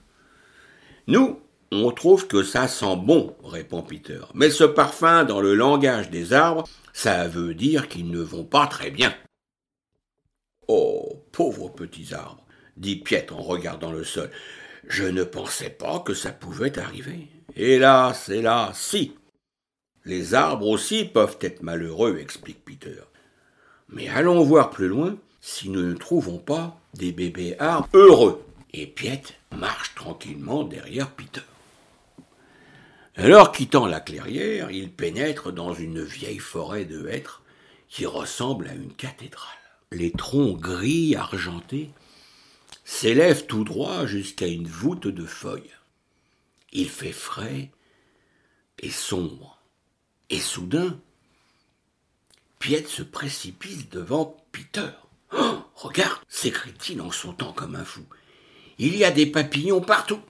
Nous, 1.06 1.38
on 1.70 1.92
trouve 1.92 2.26
que 2.26 2.42
ça 2.42 2.66
sent 2.66 2.96
bon, 2.96 3.36
répond 3.44 3.80
Peter. 3.80 4.22
Mais 4.34 4.50
ce 4.50 4.64
parfum, 4.64 5.22
dans 5.22 5.40
le 5.40 5.54
langage 5.54 6.10
des 6.10 6.32
arbres, 6.32 6.68
ça 6.92 7.28
veut 7.28 7.54
dire 7.54 7.88
qu'ils 7.88 8.10
ne 8.10 8.18
vont 8.18 8.42
pas 8.42 8.66
très 8.66 8.90
bien. 8.90 9.14
Oh, 10.66 11.24
pauvres 11.30 11.68
petits 11.68 12.12
arbres, 12.12 12.44
dit 12.76 12.96
Piet 12.96 13.30
en 13.30 13.40
regardant 13.40 13.92
le 13.92 14.02
sol. 14.02 14.32
Je 14.88 15.04
ne 15.04 15.22
pensais 15.22 15.70
pas 15.70 16.00
que 16.00 16.12
ça 16.12 16.32
pouvait 16.32 16.76
arriver. 16.76 17.28
Hélas, 17.54 18.30
hélas, 18.30 18.76
si. 18.80 19.14
Les 20.04 20.34
arbres 20.34 20.66
aussi 20.66 21.04
peuvent 21.04 21.38
être 21.40 21.62
malheureux, 21.62 22.18
explique 22.18 22.64
Peter. 22.64 23.02
Mais 23.88 24.08
allons 24.08 24.42
voir 24.42 24.70
plus 24.70 24.88
loin 24.88 25.16
si 25.40 25.68
nous 25.68 25.82
ne 25.82 25.94
trouvons 25.94 26.38
pas 26.38 26.78
des 26.94 27.12
bébés 27.12 27.56
arbres 27.59 27.88
heureux. 27.94 28.44
Et 28.73 28.87
Piet 28.87 29.23
marche 29.56 29.94
tranquillement 29.94 30.64
derrière 30.64 31.11
Peter. 31.11 31.40
Alors, 33.16 33.52
quittant 33.52 33.87
la 33.87 34.00
clairière, 34.00 34.70
il 34.70 34.90
pénètre 34.90 35.52
dans 35.52 35.75
une 35.75 36.02
vieille 36.02 36.38
forêt 36.38 36.85
de 36.85 37.09
hêtres 37.09 37.42
qui 37.88 38.06
ressemble 38.06 38.68
à 38.68 38.75
une 38.75 38.94
cathédrale. 38.94 39.49
Les 39.90 40.12
troncs 40.12 40.59
gris 40.61 41.16
argentés 41.16 41.90
s'élèvent 42.85 43.47
tout 43.47 43.64
droit 43.64 44.06
jusqu'à 44.06 44.47
une 44.47 44.68
voûte 44.68 45.09
de 45.09 45.26
feuilles. 45.26 45.75
Il 46.73 46.88
fait 46.88 47.12
frais 47.12 47.70
et 48.78 48.90
sombre. 48.90 49.59
Et 50.30 50.38
soudain, 50.38 51.00
Piet 52.61 52.85
se 52.87 53.03
précipite 53.03 53.92
devant 53.92 54.37
Peter. 54.53 54.90
Regarde, 55.81 56.21
s'écrie-t-il 56.29 57.01
en 57.01 57.11
sautant 57.11 57.55
comme 57.55 57.75
un 57.75 57.87
fou. 57.87 58.05
Il 58.79 58.95
y 58.97 59.03
a 59.03 59.11
des 59.11 59.25
papillons 59.25 59.81
partout. 59.81 60.21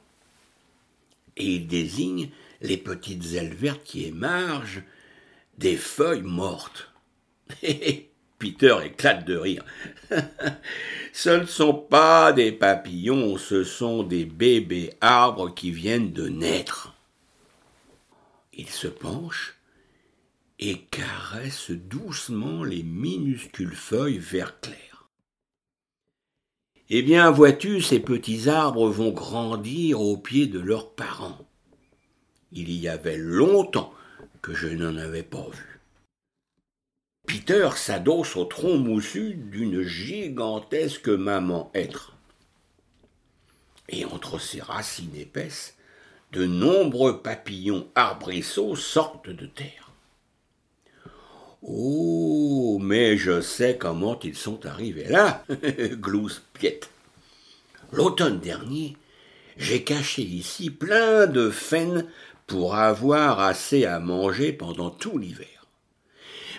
Et 1.36 1.56
il 1.56 1.66
désigne 1.66 2.30
les 2.60 2.76
petites 2.76 3.32
ailes 3.34 3.52
vertes 3.52 3.82
qui 3.82 4.04
émargent 4.04 4.84
des 5.58 5.76
feuilles 5.76 6.22
mortes. 6.22 6.92
Peter 8.38 8.76
éclate 8.84 9.24
de 9.24 9.36
rire. 9.36 9.64
ce 11.12 11.30
ne 11.30 11.46
sont 11.46 11.74
pas 11.74 12.32
des 12.32 12.52
papillons, 12.52 13.36
ce 13.36 13.64
sont 13.64 14.04
des 14.04 14.26
bébés 14.26 14.92
arbres 15.00 15.52
qui 15.52 15.72
viennent 15.72 16.12
de 16.12 16.28
naître. 16.28 16.94
Il 18.52 18.70
se 18.70 18.86
penche 18.86 19.56
et 20.60 20.82
caresse 20.92 21.72
doucement 21.72 22.62
les 22.62 22.84
minuscules 22.84 23.74
feuilles 23.74 24.18
vert 24.18 24.60
clair. 24.60 24.89
Eh 26.92 27.02
bien, 27.02 27.30
vois-tu, 27.30 27.80
ces 27.80 28.00
petits 28.00 28.48
arbres 28.48 28.88
vont 28.88 29.12
grandir 29.12 30.00
au 30.00 30.16
pied 30.16 30.48
de 30.48 30.58
leurs 30.58 30.90
parents. 30.90 31.38
Il 32.50 32.68
y 32.72 32.88
avait 32.88 33.16
longtemps 33.16 33.94
que 34.42 34.54
je 34.54 34.66
n'en 34.66 34.96
avais 34.96 35.22
pas 35.22 35.46
vu. 35.50 35.80
Peter 37.28 37.70
s'adosse 37.76 38.34
au 38.34 38.44
tronc 38.44 38.78
moussu 38.78 39.34
d'une 39.34 39.82
gigantesque 39.82 41.08
maman 41.08 41.70
être. 41.74 42.16
Et 43.88 44.04
entre 44.04 44.40
ses 44.40 44.60
racines 44.60 45.14
épaisses, 45.14 45.76
de 46.32 46.44
nombreux 46.44 47.22
papillons 47.22 47.86
arbrisseaux 47.94 48.74
sortent 48.74 49.30
de 49.30 49.46
terre. 49.46 49.89
Oh, 51.62 52.78
mais 52.80 53.18
je 53.18 53.40
sais 53.40 53.76
comment 53.76 54.18
ils 54.22 54.36
sont 54.36 54.64
arrivés 54.64 55.08
là, 55.08 55.44
glousse 55.92 56.42
Piette. 56.54 56.90
L'automne 57.92 58.40
dernier, 58.40 58.96
j'ai 59.56 59.84
caché 59.84 60.22
ici 60.22 60.70
plein 60.70 61.26
de 61.26 61.50
faines 61.50 62.06
pour 62.46 62.76
avoir 62.76 63.40
assez 63.40 63.84
à 63.84 64.00
manger 64.00 64.52
pendant 64.52 64.90
tout 64.90 65.18
l'hiver. 65.18 65.66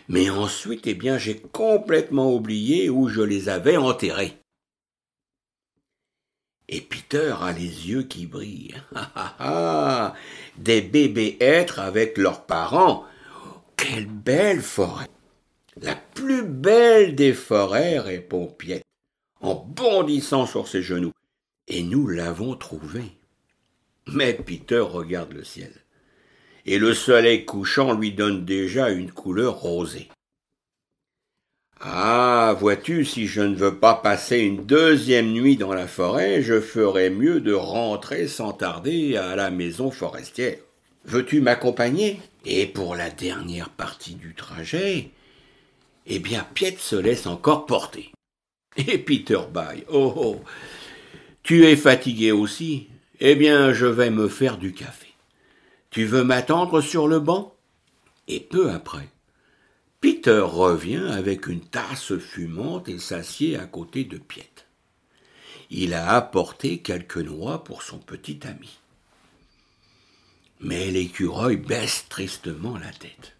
Mais 0.08 0.30
ensuite, 0.30 0.88
eh 0.88 0.94
bien, 0.94 1.18
j'ai 1.18 1.38
complètement 1.38 2.34
oublié 2.34 2.90
où 2.90 3.08
je 3.08 3.22
les 3.22 3.50
avais 3.50 3.78
enterrés. 3.78 4.38
Et 6.68 6.80
Peter 6.80 7.34
a 7.42 7.52
les 7.52 7.90
yeux 7.90 8.04
qui 8.04 8.28
brillent. 8.28 8.76
Ah, 8.96 9.12
ah, 9.16 9.36
ah 9.40 10.14
Des 10.58 10.82
bébés 10.82 11.38
êtres 11.40 11.80
avec 11.80 12.18
leurs 12.18 12.46
parents 12.46 13.06
quelle 13.82 14.06
belle 14.06 14.62
forêt 14.62 15.10
La 15.82 15.96
plus 15.96 16.44
belle 16.44 17.15
des 17.15 17.34
forêts, 17.34 17.98
répond 17.98 18.48
Piet, 18.48 18.84
en 19.41 19.56
bondissant 19.56 20.46
sur 20.46 20.67
ses 20.67 20.84
genoux. 20.84 21.13
Et 21.67 21.82
nous 21.82 22.08
l'avons 22.08 22.56
trouvée. 22.56 23.12
Mais 24.08 24.34
Peter 24.34 24.80
regarde 24.80 25.34
le 25.34 25.44
ciel. 25.44 25.72
Et 26.65 26.78
le 26.78 26.94
soleil 26.94 27.46
couchant 27.46 27.94
lui 27.94 28.12
donne 28.12 28.46
déjà 28.46 28.89
une 28.89 29.12
couleur 29.12 29.56
rosée. 29.56 30.10
Ah, 31.80 32.56
vois-tu, 32.60 33.04
si 33.06 33.26
je 33.26 33.41
ne 33.41 33.56
veux 33.56 33.80
pas 33.80 33.96
passer 33.96 34.39
une 34.39 34.65
deuxième 34.65 35.32
nuit 35.32 35.58
dans 35.58 35.74
la 35.74 35.88
forêt, 35.88 36.44
je 36.44 36.62
ferais 36.62 37.10
mieux 37.10 37.41
de 37.41 37.54
rentrer 37.54 38.28
sans 38.28 38.54
tarder 38.54 39.17
à 39.17 39.36
la 39.36 39.50
maison 39.50 39.89
forestière. 39.89 40.60
Veux-tu 41.06 41.41
m'accompagner? 41.41 42.20
Et 42.46 42.66
pour 42.66 42.96
la 42.96 43.10
dernière 43.10 43.70
partie 43.70 44.16
du 44.16 44.34
trajet, 44.34 45.12
eh 46.08 46.20
bien, 46.20 46.46
Piet 46.54 46.78
se 46.80 46.96
laisse 46.96 47.28
encore 47.28 47.66
porter. 47.66 48.12
Et 48.78 48.98
Peter 48.98 49.40
baille. 49.52 49.86
Oh, 49.90 50.14
oh, 50.16 50.42
tu 51.44 51.66
es 51.66 51.76
fatigué 51.76 52.32
aussi 52.32 52.88
Eh 53.20 53.36
bien, 53.36 53.74
je 53.74 53.86
vais 53.86 54.10
me 54.10 54.28
faire 54.28 54.58
du 54.58 54.74
café. 54.74 55.08
Tu 55.90 56.06
veux 56.06 56.24
m'attendre 56.24 56.82
sur 56.82 57.08
le 57.08 57.20
banc? 57.20 57.56
Et 58.28 58.40
peu 58.40 58.72
après, 58.72 59.10
Peter 60.00 60.42
revient 60.44 61.08
avec 61.12 61.48
une 61.48 61.62
tasse 61.62 62.18
fumante 62.18 62.90
et 62.90 62.98
s'assied 62.98 63.58
à 63.58 63.66
côté 63.66 64.04
de 64.04 64.18
Piet. 64.18 64.50
Il 65.70 65.94
a 65.94 66.16
apporté 66.16 66.80
quelques 66.80 67.18
noix 67.18 67.64
pour 67.64 67.84
son 67.84 68.00
petit 68.00 68.40
ami. 68.48 68.81
Mais 70.62 70.91
l'écureuil 70.91 71.58
baisse 71.58 72.06
tristement 72.08 72.78
la 72.78 72.91
tête. 72.91 73.36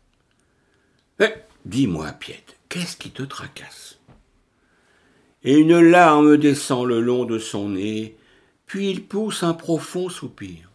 Eh, 1.20 1.34
dis-moi, 1.66 2.12
Piette, 2.14 2.58
qu'est-ce 2.68 2.98
qui 2.98 3.12
te 3.12 3.22
tracasse? 3.22 4.00
Et 5.44 5.58
une 5.58 5.80
larme 5.80 6.38
descend 6.38 6.88
le 6.88 7.00
long 7.00 7.26
de 7.26 7.38
son 7.38 7.70
nez, 7.70 8.18
puis 8.66 8.90
il 8.90 9.06
pousse 9.06 9.44
un 9.44 9.54
profond 9.54 10.10
soupir. 10.10 10.70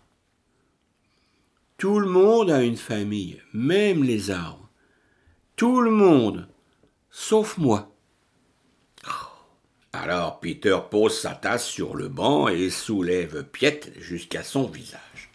Tout 1.79 1.99
le 1.99 2.09
monde 2.09 2.51
a 2.51 2.63
une 2.63 2.77
famille, 2.77 3.43
même 3.53 4.03
les 4.03 4.31
arbres. 4.31 4.71
Tout 5.57 5.81
le 5.81 5.91
monde, 5.91 6.49
sauf 7.11 7.59
moi. 7.59 7.93
Alors 9.93 10.41
Peter 10.41 10.79
pose 10.91 11.19
sa 11.19 11.35
tasse 11.35 11.67
sur 11.67 11.97
le 11.97 12.09
banc 12.09 12.49
et 12.49 12.71
soulève 12.71 13.45
Piette 13.45 13.93
jusqu'à 13.99 14.43
son 14.43 14.67
visage. 14.67 15.31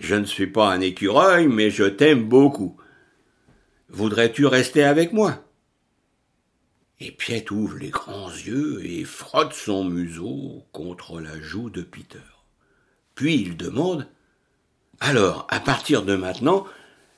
Je 0.00 0.14
ne 0.14 0.24
suis 0.24 0.46
pas 0.46 0.72
un 0.72 0.80
écureuil, 0.80 1.46
mais 1.46 1.70
je 1.70 1.84
t'aime 1.84 2.24
beaucoup. 2.24 2.74
Voudrais-tu 3.90 4.46
rester 4.46 4.82
avec 4.82 5.12
moi? 5.12 5.44
Et 7.00 7.12
Piet 7.12 7.52
ouvre 7.52 7.76
les 7.76 7.90
grands 7.90 8.30
yeux 8.30 8.80
et 8.82 9.04
frotte 9.04 9.52
son 9.52 9.84
museau 9.84 10.64
contre 10.72 11.20
la 11.20 11.38
joue 11.40 11.68
de 11.68 11.82
Peter. 11.82 12.18
Puis 13.14 13.36
il 13.42 13.58
demande 13.58 14.08
Alors, 15.00 15.46
à 15.50 15.60
partir 15.60 16.02
de 16.02 16.16
maintenant, 16.16 16.66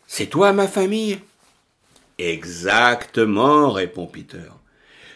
c'est 0.09 0.27
toi 0.27 0.53
ma 0.53 0.67
famille 0.67 1.21
Exactement, 2.19 3.71
répond 3.71 4.09
Peter. 4.09 4.51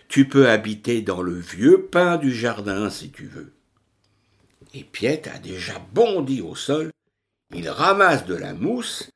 Tu 0.06 0.28
peux 0.28 0.48
habiter 0.48 1.02
dans 1.02 1.20
le 1.20 1.34
vieux 1.34 1.82
pain 1.82 2.16
du 2.16 2.32
jardin 2.32 2.90
si 2.90 3.10
tu 3.10 3.26
veux. 3.26 3.52
Et 4.72 4.84
Piet 4.84 5.28
a 5.28 5.38
déjà 5.40 5.80
bondi 5.92 6.40
au 6.40 6.54
sol, 6.54 6.90
il 7.54 7.68
ramasse 7.68 8.26
de 8.26 8.34
la 8.34 8.54
mousse 8.54 9.10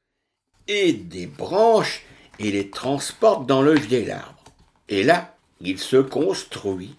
et 0.69 0.93
des 0.93 1.27
branches 1.27 2.03
et 2.39 2.51
les 2.51 2.71
transporte 2.71 3.47
dans 3.47 3.63
le 3.63 3.75
vieil 3.75 4.11
arbre. 4.11 4.43
Et 4.89 5.03
là, 5.03 5.37
il 5.61 5.79
se 5.79 5.97
construit 5.97 6.97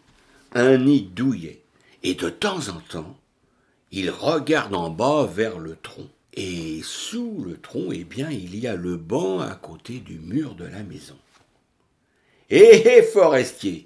un 0.54 0.78
nid 0.78 1.04
douillet. 1.04 1.62
Et 2.04 2.15
de 2.15 2.30
temps 2.30 2.70
en 2.70 2.80
temps, 2.89 3.15
il 3.91 4.10
regarde 4.10 4.74
en 4.74 4.89
bas 4.89 5.26
vers 5.26 5.60
le 5.60 5.76
tronc. 5.76 6.08
Et 6.34 6.82
sous 6.84 7.44
le 7.46 7.60
tronc, 7.60 7.91
eh 7.91 8.04
bien, 8.04 8.30
il 8.30 8.58
y 8.58 8.67
a 8.67 8.76
le 8.76 8.96
banc 8.98 9.39
à 9.39 9.56
côté 9.56 10.00
du 10.00 10.20
mur 10.20 10.56
de 10.56 10.65
la 10.65 10.84
maison. 10.84 11.17
Hé, 12.50 12.88
hé, 12.88 13.04
forestier, 13.04 13.86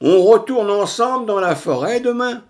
on 0.00 0.22
retourne 0.22 0.70
ensemble 0.70 1.26
dans 1.26 1.40
la 1.40 1.54
forêt 1.54 2.00
demain? 2.00 2.44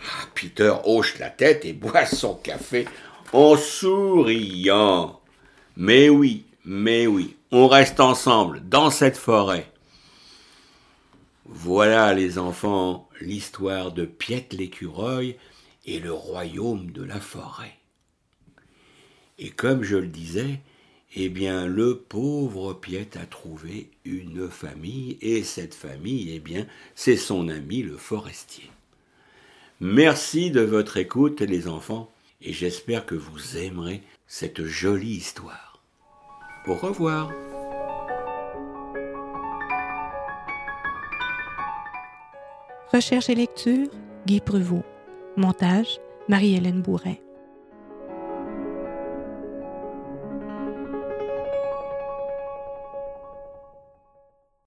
Ah, 0.00 0.26
Peter 0.34 0.74
hoche 0.84 1.18
la 1.18 1.30
tête 1.30 1.64
et 1.64 1.72
boit 1.72 2.06
son 2.06 2.34
café 2.34 2.86
en 3.32 3.56
souriant. 3.56 5.20
Mais 5.76 6.08
oui, 6.08 6.44
mais 6.64 7.06
oui, 7.06 7.36
on 7.50 7.68
reste 7.68 8.00
ensemble 8.00 8.62
dans 8.68 8.90
cette 8.90 9.16
forêt. 9.16 9.70
Voilà, 11.46 12.12
les 12.14 12.38
enfants, 12.38 13.08
l'histoire 13.20 13.92
de 13.92 14.04
Piet 14.04 14.48
l'écureuil 14.52 15.36
et 15.86 15.98
le 15.98 16.12
royaume 16.12 16.90
de 16.90 17.02
la 17.02 17.20
forêt. 17.20 17.74
Et 19.38 19.50
comme 19.50 19.82
je 19.82 19.96
le 19.96 20.08
disais, 20.08 20.60
eh 21.16 21.28
bien, 21.30 21.66
le 21.66 21.96
pauvre 21.96 22.74
Piet 22.74 23.16
a 23.16 23.24
trouvé 23.24 23.90
une 24.04 24.50
famille, 24.50 25.16
et 25.22 25.42
cette 25.42 25.74
famille, 25.74 26.32
eh 26.34 26.40
bien, 26.40 26.66
c'est 26.94 27.16
son 27.16 27.48
ami 27.48 27.82
le 27.82 27.96
forestier. 27.96 28.70
Merci 29.80 30.50
de 30.50 30.60
votre 30.60 30.96
écoute, 30.96 31.40
les 31.40 31.66
enfants, 31.66 32.12
et 32.40 32.52
j'espère 32.52 33.06
que 33.06 33.14
vous 33.14 33.56
aimerez 33.56 34.02
cette 34.26 34.64
jolie 34.64 35.16
histoire. 35.16 35.82
Au 36.66 36.74
revoir. 36.74 37.30
Recherche 42.92 43.28
et 43.28 43.34
lecture, 43.34 43.88
Guy 44.26 44.40
Prevot. 44.40 44.84
Montage, 45.36 46.00
Marie-Hélène 46.28 46.82
Bourret. 46.82 47.20